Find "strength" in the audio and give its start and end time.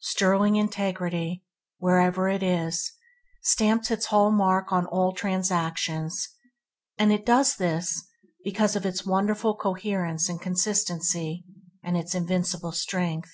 12.72-13.30